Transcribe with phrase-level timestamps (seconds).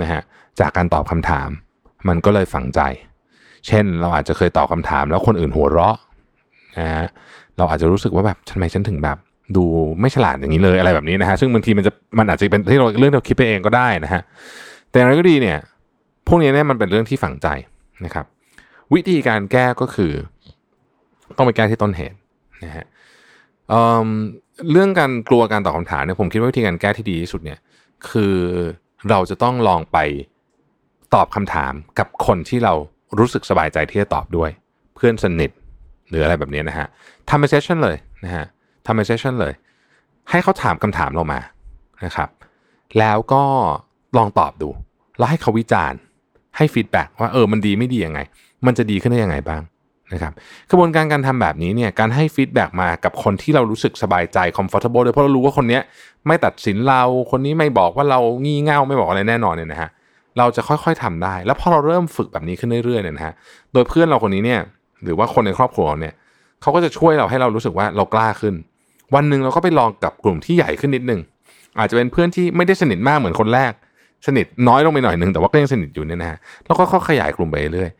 [0.00, 0.22] นะฮะ
[0.60, 1.48] จากการตอบคำถาม
[2.08, 2.80] มันก็เลยฝังใจ
[3.66, 5.96] เช่นเราอาจจะเคยตอบคำถาม แล้วคนอื่นหัวเราะ
[6.78, 7.06] นะฮะ
[7.58, 9.18] เราอาจจะรู้สึกว่าแบบทำไมฉันถึงแบบ
[9.56, 9.64] ดู
[10.00, 14.22] ไม่ฉลาดอย่างนี้เลยอะไรแบบนี้นะฮะซึ่งบางทีมันจะมันอาจจะเป็นที่เราเรื่องเราคิดไปเองก็ได้นะฮะ
[14.90, 15.58] แต่อะไรก็ดีเนี่ย
[16.28, 17.48] พวกนี้เนี่ยมันเป็นเรื่องที่ฝังใจ
[18.04, 18.26] นะครับ
[18.94, 20.12] วิธีการแก้ก็คือ
[21.36, 22.16] ต้องไปแก้ที่ต้นเหตุ
[22.64, 22.86] นะฮะ
[24.70, 27.58] เรื่องการกลัวการตอบคำถามเนี่ยผมคิดว่าวิธีการแก้ที่ดีที่สุดเนี่ย
[28.10, 28.36] คือ
[29.10, 29.98] เราจะต้องลองไป
[31.14, 32.74] ตอบคำถามกับคนที่เรา
[33.18, 34.50] รู้สึกสบายใจที่จะตอบด้วย
[34.94, 35.50] เพื่อนสนิท
[36.08, 36.86] หรืออะไรแบบนี้นะฮะ
[37.28, 38.46] ทำเป็นเซสชั่นเลยนะฮะ
[38.86, 39.52] ทำเป็นเซสชั่นเลย
[40.30, 41.40] ให้เขาถามคำถามเรามา
[42.04, 42.28] นะครับ
[42.98, 43.42] แล้วก็
[44.16, 44.68] ลองตอบดู
[45.18, 45.98] แล้วให้เขาวิจารณ์
[46.56, 48.20] ให้ feedback ว่าเออมันดีไม่ดียังไง
[48.66, 49.62] มันจะดีขึ้นได้ยังไงบ้าง
[50.12, 50.32] นะครับ
[50.70, 55.80] กระบวนการการทำแบบนี้เนี่ยการให้ feedback มากับคนที่เรารู้สึกสบายใจ comfortable เลยเพราะเรารู้ว่าคนนี้
[56.26, 59.90] ไม่ตัดสินเราคนนี้ไม่บอกว่าเรางี่เง่าไม่บอกอะไรแน่นอนเนี่ยนะฮะ
[60.38, 63.34] เราจะค่อยๆทำได้ แล้วพอเราเริ่มฝึกแบบนี้ขึ้นเรื่อยๆเนี่ยนะฮะ
[63.72, 64.60] โดยเพื่อนเราคนนี้เนี่ย
[65.04, 66.14] หรือว่าคนในครอบครัวเนี่ย
[66.62, 68.54] เขาก็จะช่วยเราให้เรารู้สึกว่าเรากล้าขึ้น
[69.14, 71.20] วันหนึ่งเราก็ไปลองกับกลุ่มที่ใหญ่ขึ้นนิดนึง
[71.78, 73.72] อาจจะเป็นเพื่อนที่ไม่ได้สนิทมากเหมือนคนแรก
[74.26, 77.90] สนิทน้อยลงไปหน่อยนึงแต่ว่าก็ยังสนิทอยู่เนี่ยนะฮะแล้วก็ค่อยขยายกลุ่มไปเรื่อย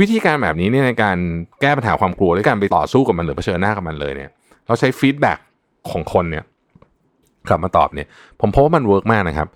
[0.00, 1.16] วิธีการแบบนี้เนี่ยในการ
[1.60, 4.30] แก้ปัญหาความกลัวด้วยการไปต่อสู้กับมันหรือเผชิญหน้ากับมันเลยเนี่ย
[4.66, 5.38] เราใช้ feedback
[5.90, 6.44] ของคนเนี่ย
[7.48, 8.06] กลับมาตอบเนี่ย
[8.40, 9.48] ผมพบว่ามัน work มากนะครับ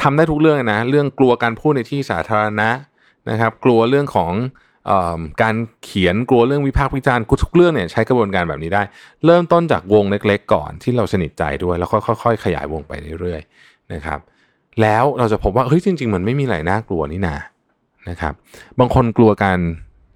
[0.00, 2.70] ทำได้ทุกเรื่องนะ เรื่องกลัวการพูดในที่สาธารณะ
[3.30, 4.92] นะครับ กลัวเรื่องของ
[5.42, 8.82] การเขียนกลัวเรื่องวิพากษ์วิจารณ์ทุกเรื่องเนี่ยใช้กระบวนการแบบนี้ได้
[9.26, 11.88] เริ่มต้นจากวงเล็ก ๆ ก่อนที่เราสนิทใจด้วย แล้ว
[12.22, 14.20] ค่อยๆขยายวงไปเรื่อยๆนะครับ
[14.82, 17.36] แล้วเราจะพบว่าเฮ้ยจริง ๆ มันไม่มีอะไรน่ากลัวนี่นา
[18.10, 18.32] นะครับ
[18.78, 19.58] บางคนกลัวการ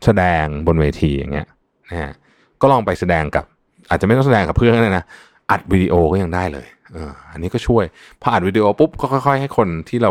[0.04, 1.48] แสดงบนเวทีอย่างเงี้ย
[1.90, 2.12] นะฮะ
[2.60, 3.44] ก็ลองไปแสดงกับ
[3.88, 5.04] อาจจะไม่ต้องแสดงกับเพื่อนนะนะ
[5.50, 7.84] อัดวิดีโอก็ยังได้เลยเอออันนี้ก็ช่วย
[8.20, 10.10] พออัดวิดีโอปุ๊บก็ค่อย ๆ ให้คนที่เรา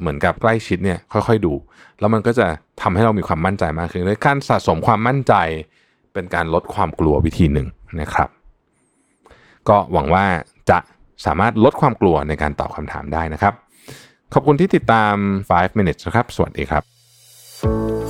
[0.00, 1.52] เหมือนกับใกล้ชิดเนี่ยค่อยๆดู
[2.00, 2.46] แล้วมันก็จะ
[2.82, 5.34] ทำให้เรามีความมั่นใจมากขึ้นในการสะสมความมั่นใจ
[6.12, 7.68] เป็นการลดความกลัววิธีหนึ่ง
[8.00, 8.28] นะครับ
[9.68, 10.24] ก็หวังว่า
[10.70, 10.78] จะ
[11.26, 13.54] สามารถลดความกลัวในการตอบคำถามได้นะครับ
[14.34, 15.14] ขอบคุณที่ติดตาม
[15.50, 16.82] 5 minutes นะครับ สวัสดีครับ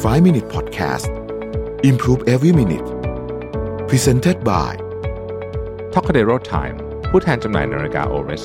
[0.02, 1.10] 5 minute podcast
[1.90, 2.88] improve every minute
[3.88, 4.72] presented by
[5.94, 6.76] t o c a d e r o Time
[7.10, 8.44] ผู้แทนจำหน่ายนาฬิกา Oris